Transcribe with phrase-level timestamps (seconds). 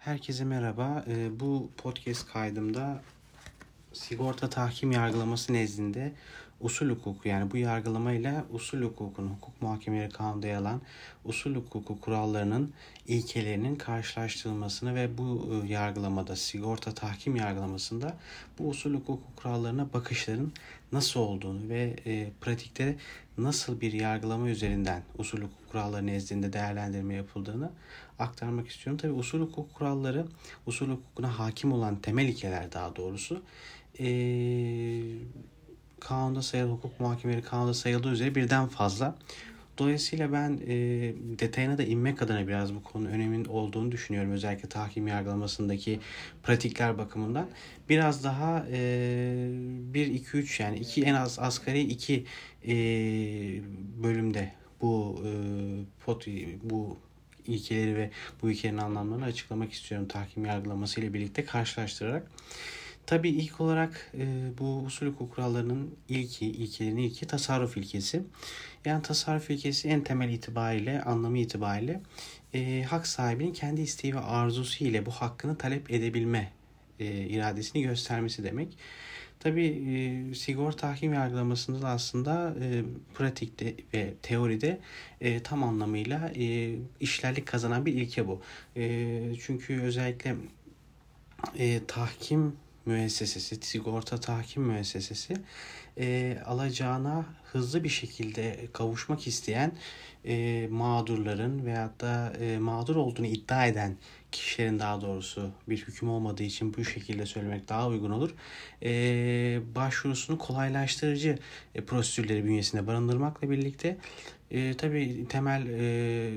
[0.00, 1.04] Herkese merhaba.
[1.08, 3.02] Ee, bu podcast kaydımda
[3.92, 6.12] sigorta tahkim yargılaması nezdinde
[6.60, 10.80] usul hukuku yani bu yargılamayla usul hukukunu, hukuk muhakemeleri kanunda yer alan
[11.24, 12.72] usul hukuku kurallarının
[13.06, 18.16] ilkelerinin karşılaştırılmasını ve bu e, yargılamada sigorta tahkim yargılamasında
[18.58, 20.52] bu usul hukuku kurallarına bakışların
[20.92, 22.96] nasıl olduğunu ve e, pratikte
[23.38, 27.70] nasıl bir yargılama üzerinden usul hukuk kuralları nezdinde değerlendirme yapıldığını
[28.20, 28.98] aktarmak istiyorum.
[28.98, 30.26] Tabi usul hukuk kuralları
[30.66, 33.42] usul hukukuna hakim olan temel ilkeler daha doğrusu
[34.00, 34.06] e,
[36.00, 39.16] kanunda sayılı hukuk muhakemeleri kanunda sayıldığı üzere birden fazla.
[39.78, 40.74] Dolayısıyla ben e,
[41.38, 44.32] detayına da inmek adına biraz bu konunun önemin olduğunu düşünüyorum.
[44.32, 46.00] Özellikle tahkim yargılamasındaki
[46.42, 47.48] pratikler bakımından.
[47.88, 49.48] Biraz daha e,
[49.94, 52.24] 1, 2, 3 yani iki, en az asgari 2
[52.66, 52.74] e,
[54.02, 54.52] bölümde
[54.82, 55.30] bu e,
[56.04, 56.26] pot,
[56.62, 56.98] bu
[57.50, 58.10] ilkeleri ve
[58.42, 62.30] bu ilkelerin anlamlarını açıklamak istiyorum tahkim yargılaması ile birlikte karşılaştırarak.
[63.06, 64.26] Tabii ilk olarak e,
[64.58, 68.22] bu usul hukuk kurallarının ilki, ilkelerin ilki tasarruf ilkesi.
[68.84, 72.00] Yani tasarruf ilkesi en temel itibariyle, anlamı itibariyle
[72.54, 76.52] e, hak sahibinin kendi isteği ve arzusu ile bu hakkını talep edebilme
[77.00, 78.68] e, iradesini göstermesi demek.
[79.40, 82.54] Tabi e, sigorta tahkim yargılamasında da aslında
[83.14, 84.78] pratikte ve teoride
[85.44, 86.32] tam anlamıyla
[87.00, 88.42] işlerlik kazanan bir ilke bu.
[89.40, 90.36] Çünkü özellikle
[91.86, 92.56] tahkim
[92.90, 95.34] müessesesi, sigorta tahkim müessesesi
[95.98, 99.72] e, alacağına hızlı bir şekilde kavuşmak isteyen
[100.24, 103.96] e, mağdurların veyahut da e, mağdur olduğunu iddia eden
[104.32, 108.34] kişilerin daha doğrusu bir hüküm olmadığı için bu şekilde söylemek daha uygun olur.
[108.82, 108.90] E,
[109.74, 111.38] başvurusunu kolaylaştırıcı
[111.74, 113.96] e, prosedürleri bünyesinde barındırmakla birlikte
[114.50, 116.30] e, tabii temel e,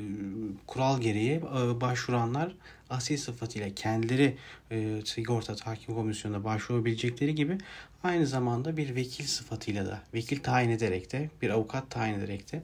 [0.67, 2.55] kural gereği e, başvuranlar
[2.93, 4.37] asil sıfatıyla kendileri
[4.71, 7.57] e, sigorta tahkim komisyonuna başvurabilecekleri gibi
[8.03, 12.63] aynı zamanda bir vekil sıfatıyla da vekil tayin ederek de bir avukat tayin ederek de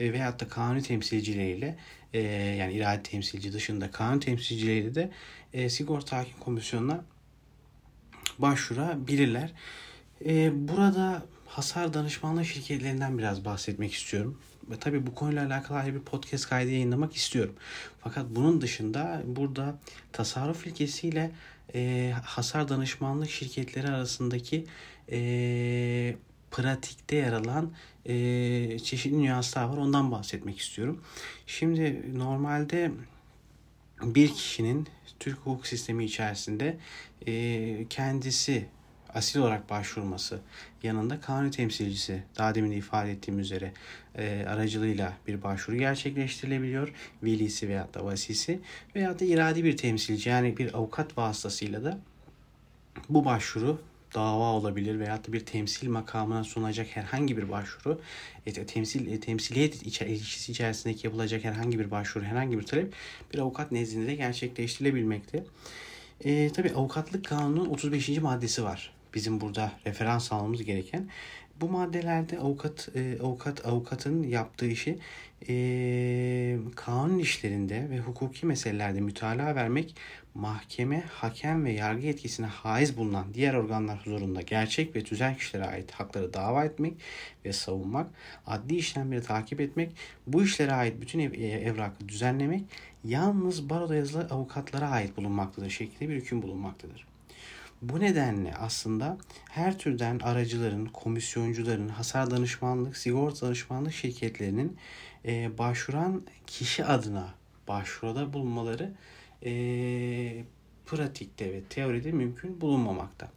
[0.00, 1.76] e, veyahut da kanuni temsilcileriyle
[2.12, 2.20] e,
[2.58, 5.10] yani irade temsilci dışında kanun temsilcileriyle de
[5.52, 7.04] e, sigorta tahkim komisyonuna
[8.38, 9.52] başvurabilirler.
[10.24, 14.38] E, burada hasar danışmanlığı şirketlerinden biraz bahsetmek istiyorum.
[14.70, 17.54] Ve tabii bu konuyla alakalı ayrı bir podcast kaydı yayınlamak istiyorum.
[18.00, 19.78] Fakat bunun dışında burada
[20.12, 21.30] tasarruf ilkesiyle
[21.74, 24.66] e, hasar danışmanlık şirketleri arasındaki
[25.12, 26.16] e,
[26.50, 27.72] pratikte yer alan
[28.06, 29.76] e, çeşitli nüanslar var.
[29.76, 31.02] Ondan bahsetmek istiyorum.
[31.46, 32.90] Şimdi normalde
[34.02, 34.88] bir kişinin
[35.20, 36.78] Türk hukuk sistemi içerisinde
[37.26, 38.66] e, kendisi
[39.14, 40.40] asil olarak başvurması
[40.82, 43.72] yanında kanun temsilcisi daha demin de ifade ettiğim üzere
[44.14, 46.92] e, aracılığıyla bir başvuru gerçekleştirilebiliyor.
[47.22, 48.60] Velisi veya da vasisi
[48.94, 51.98] veya da iradi bir temsilci yani bir avukat vasıtasıyla da
[53.08, 53.80] bu başvuru
[54.14, 58.00] dava olabilir veya da bir temsil makamına sunacak herhangi bir başvuru,
[58.46, 62.94] e, temsil e, temsiliyet ilişkisi içerisindeki yapılacak herhangi bir başvuru, herhangi bir talep
[63.34, 65.44] bir avukat nezdinde de gerçekleştirilebilmekte.
[66.24, 68.08] E, tabii avukatlık kanunun 35.
[68.08, 71.08] maddesi var bizim burada referans almamız gereken.
[71.60, 74.98] Bu maddelerde avukat e, avukat avukatın yaptığı işi
[75.48, 79.96] e, kanun işlerinde ve hukuki meselelerde mütalaa vermek,
[80.34, 85.90] mahkeme, hakem ve yargı etkisine haiz bulunan diğer organlar huzurunda gerçek ve tüzel kişilere ait
[85.90, 86.94] hakları dava etmek
[87.44, 88.10] ve savunmak,
[88.46, 89.92] adli işlemleri takip etmek,
[90.26, 92.64] bu işlere ait bütün ev, e, evrakı düzenlemek
[93.04, 97.07] yalnız baroda yazılı avukatlara ait bulunmaktadır şeklinde bir hüküm bulunmaktadır.
[97.82, 99.18] Bu nedenle aslında
[99.50, 104.76] her türden aracıların, komisyoncuların, hasar danışmanlık, sigorta danışmanlık şirketlerinin
[105.24, 107.34] e, başvuran kişi adına
[107.68, 108.92] başvuruda bulunmaları
[109.44, 109.52] e,
[110.86, 113.28] pratikte ve teoride mümkün bulunmamakta.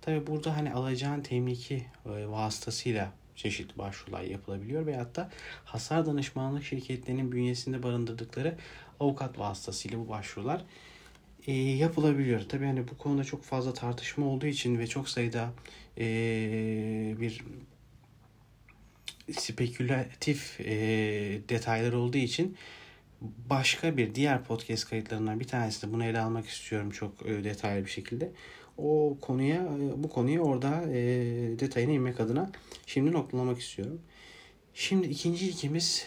[0.00, 5.30] Tabi burada hani alacağın temliki e, vasıtasıyla çeşitli başvurular yapılabiliyor veyahut da
[5.64, 8.56] hasar danışmanlık şirketlerinin bünyesinde barındırdıkları
[9.00, 10.64] avukat vasıtasıyla bu başvurular
[11.46, 12.40] e, yapılabiliyor.
[12.48, 15.52] Tabii hani bu konuda çok fazla tartışma olduğu için ve çok sayıda
[15.98, 16.04] e,
[17.20, 17.44] bir
[19.32, 20.74] spekülatif e,
[21.48, 22.56] detaylar olduğu için
[23.50, 27.84] başka bir diğer podcast kayıtlarından bir tanesi de bunu ele almak istiyorum çok e, detaylı
[27.84, 28.32] bir şekilde.
[28.78, 30.98] O konuya e, bu konuyu orada e,
[31.58, 32.50] detayına inmek adına
[32.86, 34.00] şimdi noktalamak istiyorum.
[34.74, 36.06] Şimdi ikinci ilkemiz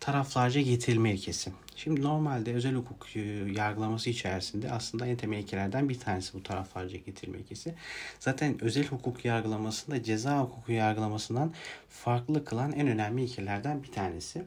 [0.00, 1.52] taraflarca getirilme ilkesi.
[1.76, 3.20] Şimdi normalde özel hukuk e,
[3.56, 7.74] yargılaması içerisinde aslında en temel ilkelerden bir tanesi bu taraflarca getirilme ilkesi.
[8.20, 11.52] Zaten özel hukuk yargılamasında ceza hukuku yargılamasından
[11.88, 14.44] farklı kılan en önemli ilkelerden bir tanesi.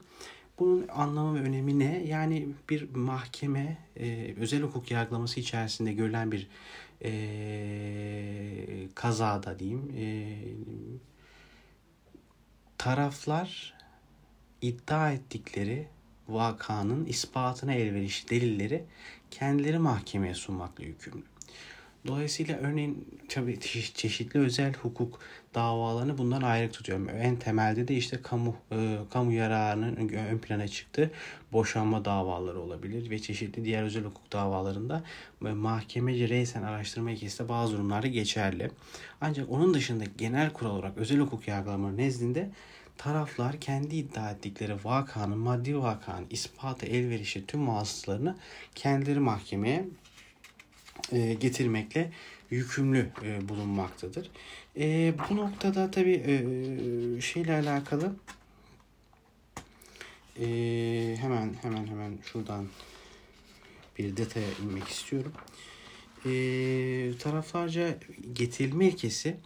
[0.60, 2.04] Bunun anlamı ve önemi ne?
[2.06, 6.48] Yani bir mahkeme e, özel hukuk yargılaması içerisinde görülen bir
[7.04, 7.12] e,
[8.96, 9.92] kazada diyeyim
[12.78, 13.81] taraflar
[14.62, 15.88] iddia ettikleri
[16.28, 18.84] vakanın ispatına elverişli delilleri
[19.32, 21.24] kendileri mahkemeye sunmakla yükümlü.
[22.08, 23.60] Dolayısıyla örneğin tabii
[23.94, 25.20] çeşitli özel hukuk
[25.56, 27.10] davalarını bundan ayrı tutuyorum.
[27.10, 31.12] En temelde de işte kamu e, kamu yararının ön plana çıktı.
[31.54, 35.04] Boşanma davaları olabilir ve çeşitli diğer özel hukuk davalarında
[35.42, 38.72] mahkemece reysen araştırma ilkesi de bazı durumlarda geçerli.
[39.22, 42.50] Ancak onun dışında genel kural olarak özel hukuk yargılamaları nezdinde
[43.04, 48.38] taraflar kendi iddia ettikleri vakanın, maddi vakanın ispatı elverişli tüm vasıtalarını
[48.76, 49.86] kendileri mahkemeye
[51.12, 52.12] e, getirmekle
[52.50, 54.32] yükümlü e, bulunmaktadır.
[54.78, 58.16] E, bu noktada tabi e, şeyle alakalı
[60.40, 60.46] e,
[61.22, 62.68] hemen hemen hemen şuradan
[63.98, 65.34] bir detaya inmek istiyorum.
[66.26, 66.32] E,
[67.20, 68.00] taraflarca
[68.34, 69.38] getirilme ilkesi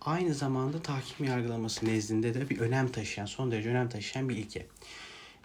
[0.00, 4.66] aynı zamanda tahkim yargılaması nezdinde de bir önem taşıyan, son derece önem taşıyan bir ilke.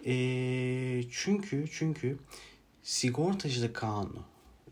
[0.06, 2.18] E, çünkü çünkü
[2.82, 4.22] sigortacılık kanunu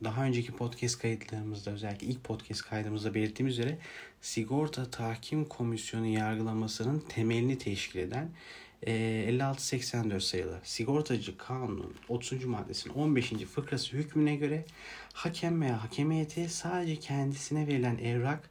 [0.04, 3.78] daha önceki podcast kayıtlarımızda özellikle ilk podcast kaydımızda belirttiğimiz üzere
[4.20, 8.30] sigorta tahkim komisyonu yargılamasının temelini teşkil eden
[8.86, 12.44] 5684 sayılı sigortacı kanunun 30.
[12.44, 13.30] maddesinin 15.
[13.30, 14.64] fıkrası hükmüne göre
[15.12, 18.50] hakem veya hakemiyeti sadece kendisine verilen evrak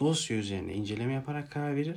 [0.00, 1.96] dosya üzerine inceleme yaparak karar verir.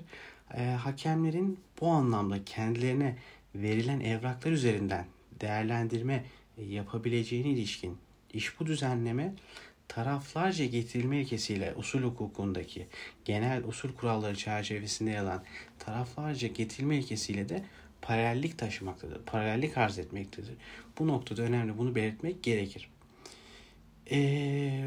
[0.57, 3.17] E, hakemlerin bu anlamda kendilerine
[3.55, 5.05] verilen evraklar üzerinden
[5.41, 6.25] değerlendirme
[6.57, 7.97] yapabileceğine ilişkin
[8.33, 9.33] iş bu düzenleme
[9.87, 12.87] taraflarca getirilme ilkesiyle usul hukukundaki
[13.25, 15.43] genel usul kuralları çerçevesinde yer alan
[15.79, 17.63] taraflarca getirilme ilkesiyle de
[18.01, 19.25] paralellik taşımaktadır.
[19.25, 20.53] Paralellik arz etmektedir.
[20.99, 22.89] Bu noktada önemli bunu belirtmek gerekir.
[24.11, 24.83] Ee,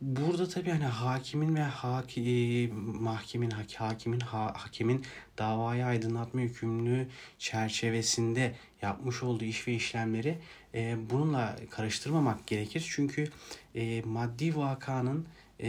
[0.00, 5.04] burada tabii hani hakimin ve haki, mahkemin, hakimin, ha, hakimin
[5.38, 10.38] davayı aydınlatma yükümlülüğü çerçevesinde yapmış olduğu iş ve işlemleri
[10.74, 12.90] e, bununla karıştırmamak gerekir.
[12.94, 13.28] Çünkü
[13.74, 15.26] e, maddi vakanın
[15.60, 15.68] e,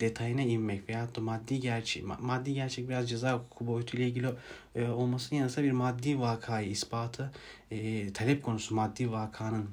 [0.00, 4.28] detayına inmek veyahut da maddi gerçek maddi gerçek biraz ceza hukuku boyutuyla ilgili
[4.74, 7.32] e, olmasının yanı sıra bir maddi vakayı ispatı
[7.70, 9.70] e, talep konusu maddi vakanın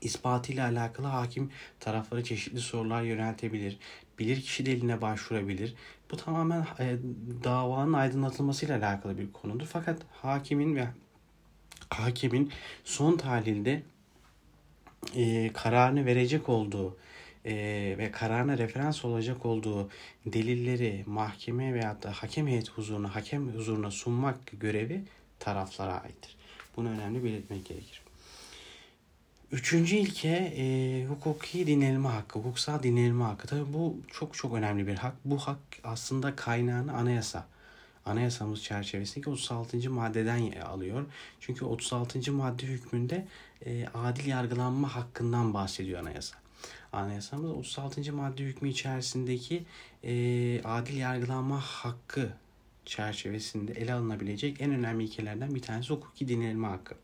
[0.00, 1.50] ispatıyla alakalı hakim
[1.80, 3.78] tarafları çeşitli sorular yöneltebilir.
[4.18, 5.74] Bilir kişi deliline başvurabilir.
[6.10, 6.96] Bu tamamen e,
[7.44, 9.66] davanın aydınlatılmasıyla alakalı bir konudur.
[9.66, 10.88] Fakat hakimin ve
[11.90, 12.52] hakimin
[12.84, 13.82] son tahlilde
[15.14, 16.96] e, kararını verecek olduğu
[17.44, 17.54] e,
[17.98, 19.90] ve kararına referans olacak olduğu
[20.26, 25.04] delilleri mahkeme veya da hakem heyeti huzuruna, hakem huzuruna sunmak görevi
[25.38, 26.36] taraflara aittir.
[26.76, 28.07] Bunu önemli belirtmek gerekir.
[29.52, 33.46] Üçüncü ilke e, hukuki dinlenme hakkı, hukuksal dinlenme hakkı.
[33.46, 35.14] Tabii bu çok çok önemli bir hak.
[35.24, 37.46] Bu hak aslında kaynağını anayasa
[38.06, 39.90] anayasamız çerçevesindeki 36.
[39.90, 41.06] maddeden alıyor.
[41.40, 42.32] Çünkü 36.
[42.32, 43.26] madde hükmünde
[43.66, 46.36] e, adil yargılanma hakkından bahsediyor anayasa.
[46.92, 48.12] Anayasamız 36.
[48.12, 49.64] madde hükmü içerisindeki
[50.04, 50.14] e,
[50.64, 52.32] adil yargılanma hakkı
[52.84, 56.94] çerçevesinde ele alınabilecek en önemli ilkelerden bir tanesi hukuki dinlenme hakkı.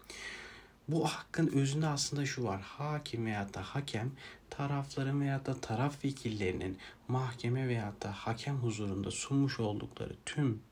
[0.88, 2.60] Bu hakkın özünde aslında şu var.
[2.60, 4.12] Hakim veya da hakem
[4.50, 10.62] tarafların veya da taraf vekillerinin mahkeme veya da hakem huzurunda sunmuş oldukları tüm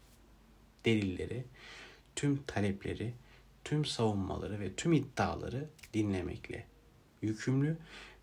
[0.84, 1.44] delilleri,
[2.16, 3.14] tüm talepleri,
[3.64, 6.66] tüm savunmaları ve tüm iddiaları dinlemekle
[7.22, 7.76] yükümlü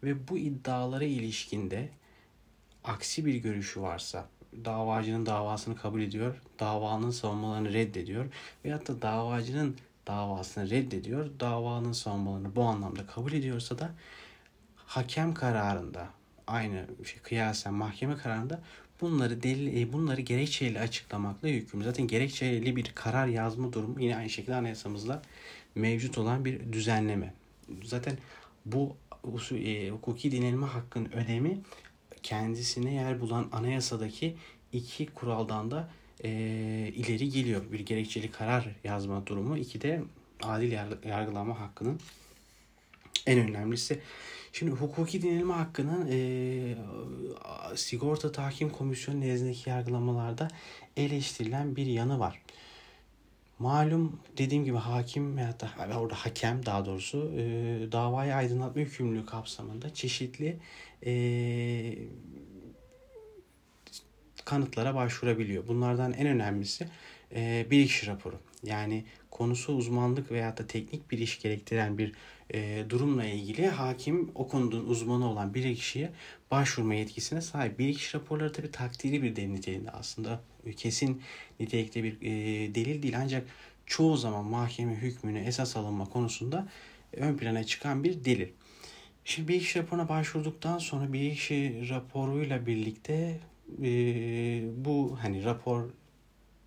[0.04, 1.90] ve bu iddialara ilişkinde
[2.84, 4.30] aksi bir görüşü varsa
[4.66, 8.26] davacının davasını kabul ediyor, davanın savunmalarını reddediyor
[8.66, 9.78] veyahut da davacının
[10.10, 13.92] davasını reddediyor, davanın savunmalarını bu anlamda kabul ediyorsa da
[14.76, 16.10] hakem kararında
[16.48, 18.62] aynı şey kıyasen mahkeme kararında
[19.02, 21.84] bunları delil, e, bunları gerekçeyle açıklamakla yükümlü.
[21.84, 25.22] Zaten gerekçeli bir karar yazma durumu yine aynı şekilde anayasamızda
[25.76, 27.34] mevcut olan bir düzenleme.
[27.84, 28.18] Zaten
[28.66, 28.96] bu
[29.52, 31.62] e, hukuki dinlenme hakkın önemi
[32.24, 34.36] kendisine yer bulan anayasadaki
[34.74, 35.90] iki kuraldan da
[36.24, 36.30] e,
[36.96, 37.72] ileri geliyor.
[37.72, 39.58] Bir gerekçeli karar yazma durumu.
[39.58, 40.02] iki de
[40.44, 40.72] adil
[41.06, 42.00] yargılama hakkının
[43.28, 44.02] en önemlisi
[44.54, 46.76] Şimdi hukuki dinlenme hakkının e,
[47.76, 50.48] sigorta tahkim komisyonu nezdindeki yargılamalarda
[50.98, 52.42] eleştirilen bir yanı var.
[53.60, 57.42] Malum dediğim gibi hakim veya da orada hakem daha doğrusu e,
[57.92, 60.60] davayı aydınlatma yükümlülüğü kapsamında çeşitli
[61.06, 61.12] e,
[64.50, 65.68] kanıtlara başvurabiliyor.
[65.68, 66.88] Bunlardan en önemlisi
[67.36, 68.40] e, bilirkişi raporu.
[68.64, 72.14] Yani konusu uzmanlık veya da teknik bir iş gerektiren bir
[72.54, 76.12] e, durumla ilgili hakim o konunun uzmanı olan bir kişiye
[76.52, 77.80] başvurma yetkisine sahip.
[77.80, 80.42] Bir kişi raporları tabii takdiri bir delil niteliğinde aslında
[80.78, 81.22] kesin
[81.60, 82.32] nitelikte bir e,
[82.76, 83.48] delil değil ancak
[83.86, 86.68] çoğu zaman mahkeme hükmünü esas alınma konusunda
[87.14, 88.48] ön plana çıkan bir delil.
[89.26, 93.40] Şimdi bir kişi raporuna başvurduktan sonra bir kişi raporuyla birlikte
[93.84, 95.84] e, bu hani rapor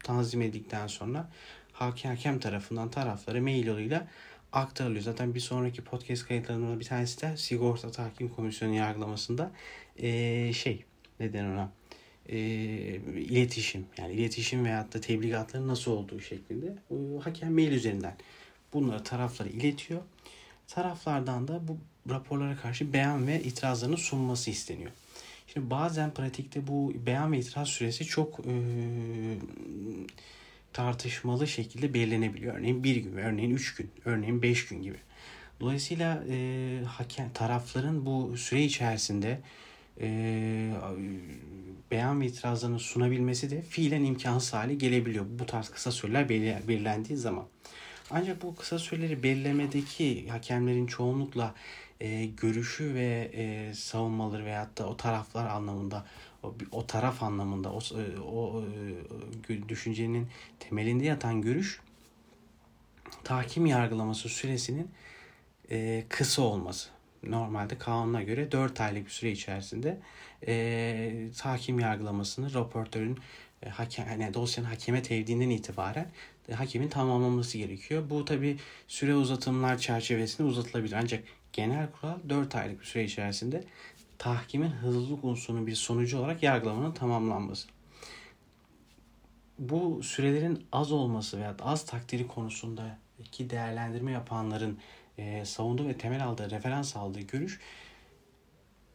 [0.05, 1.31] tanzim edildikten sonra
[1.73, 4.09] hakim hakem tarafından taraflara mail yoluyla
[4.53, 5.03] aktarılıyor.
[5.03, 9.51] Zaten bir sonraki podcast kayıtlarından bir tanesi de sigorta tahkim komisyonu yargılamasında
[9.97, 10.85] e, şey
[11.21, 11.73] neden ona
[12.29, 12.39] e,
[13.17, 16.75] iletişim yani iletişim veyahut da tebligatların nasıl olduğu şeklinde
[17.21, 18.17] hakem mail üzerinden
[18.73, 20.01] bunları taraflara iletiyor.
[20.69, 21.79] Taraflardan da bu
[22.13, 24.91] raporlara karşı beyan ve itirazlarını sunması isteniyor.
[25.53, 28.55] Şimdi bazen pratikte bu beyan ve itiraz süresi çok e,
[30.73, 32.55] tartışmalı şekilde belirlenebiliyor.
[32.55, 34.97] Örneğin bir gün, örneğin üç gün, örneğin beş gün gibi.
[35.61, 39.41] Dolayısıyla e, hakem tarafların bu süre içerisinde
[40.01, 40.09] e,
[41.91, 45.27] beyan ve itirazlarını sunabilmesi de fiilen imkansız hale gelebiliyor.
[45.29, 47.47] Bu tarz kısa süreler belirlendiği zaman.
[48.11, 51.55] Ancak bu kısa süreleri belirlemedeki hakemlerin çoğunlukla
[52.03, 56.05] e, görüşü ve e, savunmaları veyahut da o taraflar anlamında
[56.43, 58.65] o, o taraf anlamında o, e, o
[59.49, 60.29] e, düşüncenin
[60.61, 61.81] temelinde yatan görüş
[63.25, 64.91] tahkim yargılaması süresinin
[65.71, 66.89] e, kısa olması.
[67.23, 69.99] Normalde kanuna göre 4 aylık bir süre içerisinde
[70.47, 73.19] e, tahkim yargılamasını raportörün
[73.63, 76.11] e, hakem, yani dosyanın hakeme tevdiğinden itibaren
[76.49, 78.11] e, hakemin tamamlaması gerekiyor.
[78.11, 78.57] Bu tabi
[78.89, 80.93] süre uzatımlar çerçevesinde uzatılabilir.
[80.93, 83.65] Ancak genel kural 4 aylık bir süre içerisinde
[84.19, 87.69] tahkimin hızlılık unsurunun bir sonucu olarak yargılamanın tamamlanması.
[89.59, 92.99] Bu sürelerin az olması veya az takdiri konusunda
[93.33, 94.79] ki değerlendirme yapanların
[95.19, 97.61] e, savunduğu ve temel aldığı, referans aldığı görüş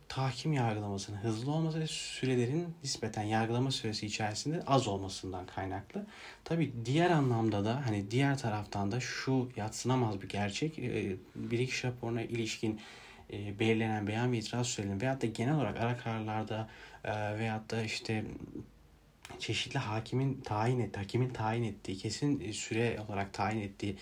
[0.10, 6.06] tahkim yargılamasının hızlı olması ve sürelerin nispeten yargılama süresi içerisinde az olmasından kaynaklı.
[6.44, 11.88] Tabi diğer anlamda da hani diğer taraftan da şu yatsınamaz bir gerçek e, bir iki
[11.88, 12.80] raporuna ilişkin
[13.34, 16.70] e, belirlenen beyan ve itiraz sürelerinin veyahut da genel olarak ara kararlarda
[17.04, 18.26] e, veyahut da işte
[19.40, 23.98] çeşitli hakimin tayin et, hakimin tayin ettiği, kesin süre olarak tayin ettiği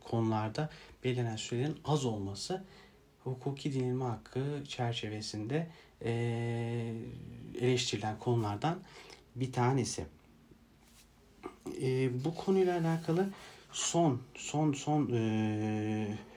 [0.00, 0.70] konularda
[1.04, 2.64] belirlenen sürelerin az olması
[3.24, 5.66] hukuki dinilme hakkı çerçevesinde
[7.60, 8.78] eleştirilen konulardan
[9.36, 10.06] bir tanesi.
[11.82, 13.28] E, bu konuyla alakalı
[13.72, 15.06] son son son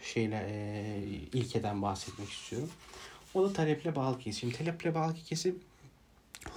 [0.03, 0.99] şeyle
[1.33, 2.69] ilkeden bahsetmek istiyorum.
[3.33, 4.51] O da taleple bağlı kesim.
[4.51, 5.59] Taleple bağlı kesim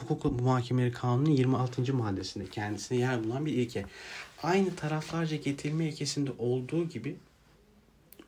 [0.08, 1.94] hukuk muhakemeleri kanunun 26.
[1.94, 3.84] maddesinde kendisine yer bulan bir ilke.
[4.42, 7.16] Aynı taraflarca getirme ilkesinde olduğu gibi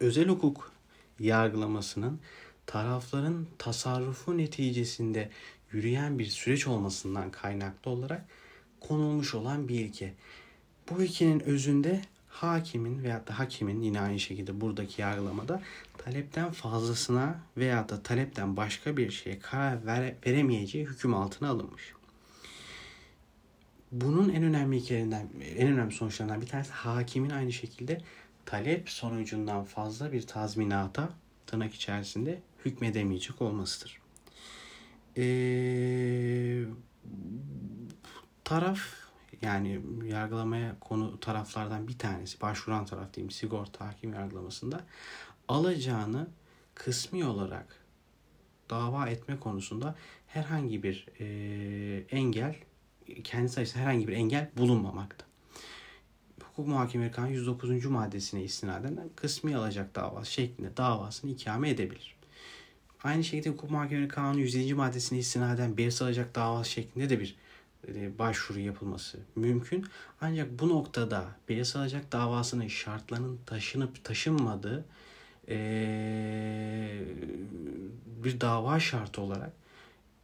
[0.01, 0.73] özel hukuk
[1.19, 2.21] yargılamasının
[2.67, 5.31] tarafların tasarrufu neticesinde
[5.73, 8.25] yürüyen bir süreç olmasından kaynaklı olarak
[8.81, 10.15] konulmuş olan bir ilke.
[10.91, 15.63] Bu ilkenin özünde hakimin veya da hakimin yine aynı şekilde buradaki yargılamada
[15.99, 21.93] talepten fazlasına veya da talepten başka bir şeye karar vere, veremeyeceği hüküm altına alınmış.
[23.93, 28.01] Bunun en önemli ilkelerinden, en önemli sonuçlarından bir tanesi hakimin aynı şekilde
[28.49, 31.09] talep sonucundan fazla bir tazminata
[31.47, 34.01] tırnak içerisinde hükmedemeyecek olmasıdır.
[35.17, 36.65] Ee,
[38.45, 38.81] taraf
[39.43, 44.85] yani yargılamaya konu taraflardan bir tanesi başvuran taraf diyeyim sigorta hakim yargılamasında
[45.49, 46.29] alacağını
[46.75, 47.85] kısmi olarak
[48.71, 49.95] dava etme konusunda
[50.27, 51.27] herhangi bir e,
[52.11, 52.55] engel
[53.25, 55.28] kendisi açısından herhangi bir engel bulunmamakta.
[56.59, 57.85] Hukuk Muhakemeleri Kanunu 109.
[57.85, 62.17] maddesine istinaden kısmi alacak davası şeklinde davasını ikame edebilir.
[63.03, 64.75] Aynı şekilde Hukuk Muhakemeleri Kanunu 107.
[64.75, 67.37] maddesine istinaden bir alacak davası şeklinde de bir
[67.89, 69.87] e, başvuru yapılması mümkün.
[70.21, 74.85] Ancak bu noktada bir alacak davasının şartlarının taşınıp taşınmadığı
[75.49, 75.59] e,
[78.25, 79.53] bir dava şartı olarak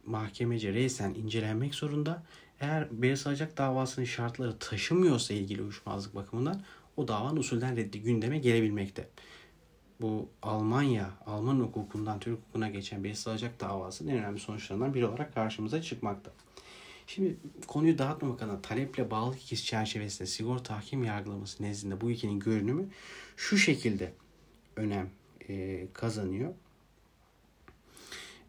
[0.05, 2.23] mahkemece reysen incelenmek zorunda
[2.59, 6.61] eğer beyaz alacak davasının şartları taşımıyorsa ilgili uyuşmazlık bakımından
[6.97, 9.09] o davanın usulden reddi gündeme gelebilmekte.
[10.01, 15.33] Bu Almanya, Alman hukukundan Türk hukukuna geçen beyaz alacak davasının en önemli sonuçlarından biri olarak
[15.33, 16.31] karşımıza çıkmakta.
[17.07, 22.89] Şimdi konuyu dağıtmamak adına taleple bağlı ikisi çerçevesinde sigorta hakim yargılaması nezdinde bu ikinin görünümü
[23.37, 24.13] şu şekilde
[24.75, 25.09] önem
[25.49, 26.53] e, kazanıyor.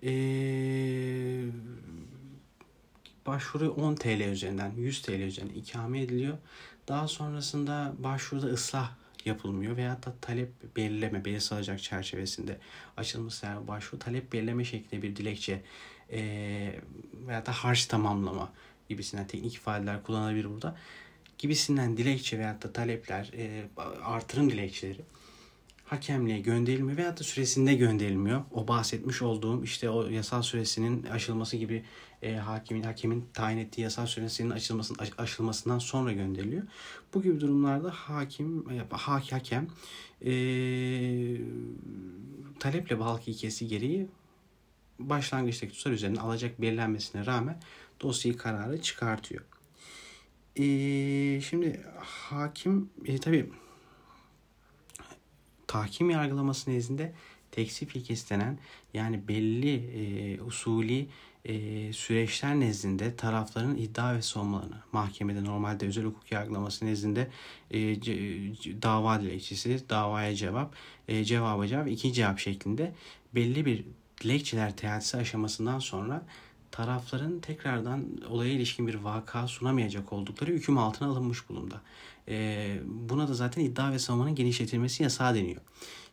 [0.02, 1.44] Eee
[3.26, 6.38] başvuru 10 TL üzerinden 100 TL üzerinden ikame ediliyor.
[6.88, 8.90] Daha sonrasında başvuruda ıslah
[9.24, 12.58] yapılmıyor veya da talep belirleme, belirsiz alacak çerçevesinde
[12.96, 15.62] açılmış yani başvuru talep belirleme şeklinde bir dilekçe
[16.12, 16.20] e,
[17.26, 18.52] veya da harç tamamlama
[18.88, 20.76] gibisinden teknik ifadeler kullanılabilir burada
[21.38, 23.64] gibisinden dilekçe veya da talepler e,
[24.04, 25.00] artırım dilekçeleri
[25.86, 28.42] hakemliğe gönderilmiyor veya da süresinde gönderilmiyor.
[28.52, 31.84] O bahsetmiş olduğum işte o yasal süresinin aşılması gibi
[32.22, 36.62] e, hakimin hakemin tayin ettiği yasal süresinin açılmasının aşılmasından sonra gönderiliyor.
[37.14, 39.68] Bu gibi durumlarda hakim e, hakem
[40.24, 40.30] e,
[42.58, 44.08] taleple bağlı ilkesi gereği
[44.98, 47.60] başlangıçtaki tutar üzerine alacak belirlenmesine rağmen
[48.00, 49.42] dosyayı kararı çıkartıyor.
[50.56, 50.64] E,
[51.40, 53.50] şimdi hakim e, tabii
[55.66, 57.12] tahkim yargılaması nezdinde
[57.50, 58.58] teksif ilkesi denen
[58.94, 61.06] yani belli e, usulü
[61.44, 67.28] e, süreçler nezdinde tarafların iddia ve savunmalarını mahkemede normalde özel hukuk yargılaması nezdinde
[67.70, 68.12] e, c,
[68.82, 70.74] dava dilekçesi, davaya cevap,
[71.08, 72.92] e, cevaba cevap, iki cevap şeklinde
[73.34, 73.84] belli bir
[74.20, 76.22] dilekçeler teatisi aşamasından sonra
[76.76, 81.80] tarafların tekrardan olaya ilişkin bir vaka sunamayacak oldukları hüküm altına alınmış bulundu.
[82.28, 85.60] E, buna da zaten iddia ve savunmanın genişletilmesi yasağı deniyor.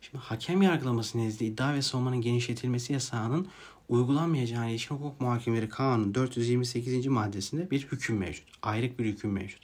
[0.00, 3.48] Şimdi hakem yargılaması nezdinde iddia ve savunmanın genişletilmesi yasağının
[3.88, 7.06] uygulanmayacağına ilişkin hukuk muhakemeleri kanunu 428.
[7.06, 8.44] maddesinde bir hüküm mevcut.
[8.62, 9.60] Ayrık bir hüküm mevcut.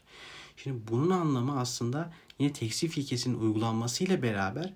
[0.57, 4.75] Şimdi bunun anlamı aslında yine teksif ilkesinin uygulanmasıyla beraber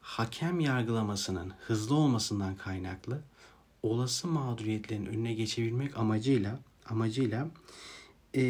[0.00, 3.22] hakem yargılamasının hızlı olmasından kaynaklı
[3.82, 7.48] olası mağduriyetlerin önüne geçebilmek amacıyla amacıyla
[8.34, 8.42] e,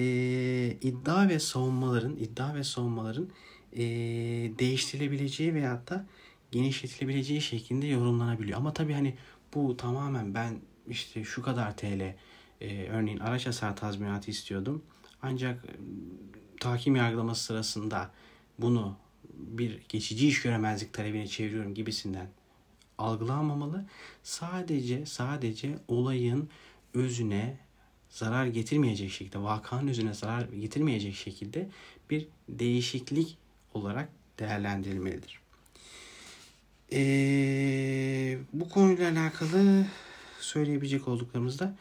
[0.80, 3.28] iddia ve savunmaların iddia ve savunmaların
[3.73, 3.83] e,
[4.59, 6.06] değiştirilebileceği veyahut da
[6.50, 8.59] genişletilebileceği şeklinde yorumlanabiliyor.
[8.59, 9.14] Ama tabii hani
[9.54, 12.14] bu tamamen ben işte şu kadar TL
[12.61, 14.83] e, örneğin araç hasar tazminatı istiyordum.
[15.23, 15.73] Ancak e,
[16.61, 18.11] tahkim yargılaması sırasında
[18.59, 18.97] bunu
[19.35, 22.28] bir geçici iş göremezlik talebine çeviriyorum gibisinden
[22.98, 23.84] algılanmamalı.
[24.22, 26.49] Sadece sadece olayın
[26.94, 27.56] özüne
[28.10, 31.68] zarar getirmeyecek şekilde, vakanın özüne zarar getirmeyecek şekilde
[32.10, 33.38] bir değişiklik
[33.75, 35.40] olarak değerlendirilmelidir.
[36.92, 39.86] Ee, bu konuyla alakalı
[40.40, 41.76] söyleyebilecek olduklarımız da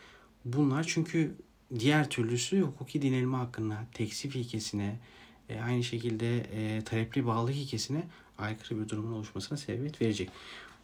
[0.46, 0.84] bunlar.
[0.84, 1.36] Çünkü
[1.80, 5.00] diğer türlüsü hukuki dinlenme hakkında teksif ilkesine,
[5.50, 8.04] e, aynı şekilde e, talepli bağlılık ilkesine
[8.38, 10.30] aykırı bir durumun oluşmasına sebebiyet verecek.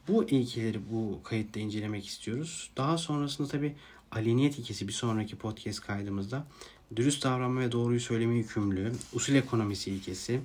[0.07, 2.69] Bu ilkeleri bu kayıtta incelemek istiyoruz.
[2.77, 3.75] Daha sonrasında tabi
[4.11, 6.47] aleniyet ilkesi bir sonraki podcast kaydımızda
[6.95, 10.41] dürüst davranma ve doğruyu söyleme yükümlülüğü, usul ekonomisi ilkesi,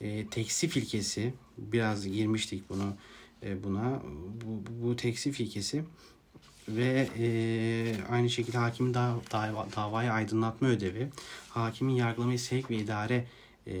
[0.00, 2.96] e, teksif ilkesi biraz girmiştik bunu
[3.42, 4.02] e, buna
[4.44, 5.84] bu, bu teksif ilkesi
[6.68, 7.26] ve e,
[8.10, 11.08] aynı şekilde hakimin da, dava, davayı aydınlatma ödevi,
[11.48, 13.26] hakimin yargılamayı sevk ve idare
[13.66, 13.76] e,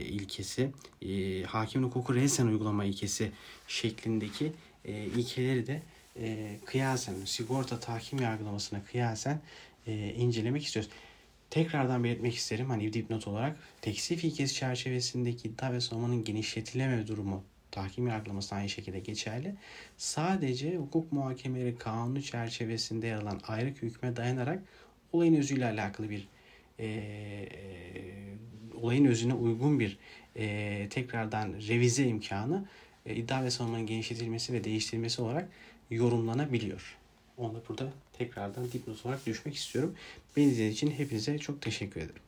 [0.00, 0.70] ilkesi,
[1.02, 3.32] e, hakimin hukuku resen uygulama ilkesi
[3.68, 4.52] şeklindeki
[4.86, 5.82] e, ilkeleri de
[6.20, 9.40] e, kıyasen, sigorta tahkim yargılamasına kıyasen
[9.86, 10.90] e, incelemek istiyoruz.
[11.50, 18.06] Tekrardan belirtmek isterim hani dipnot olarak teksif ilkesi çerçevesindeki iddia ve savunmanın genişletileme durumu tahkim
[18.06, 19.54] yargılaması aynı şekilde geçerli.
[19.96, 24.62] Sadece hukuk muhakemeleri kanunu çerçevesinde yer alan ayrı hükme dayanarak
[25.12, 26.28] olayın özüyle alakalı bir
[26.80, 27.48] e,
[28.74, 29.98] olayın özüne uygun bir
[30.36, 35.48] e, tekrardan revize imkanı e, iddia ve savunmanın genişletilmesi ve değiştirilmesi olarak
[35.90, 36.96] yorumlanabiliyor.
[37.36, 39.94] Onu da burada tekrardan dipnot olarak düşmek istiyorum.
[40.36, 42.25] Beni için hepinize çok teşekkür ederim.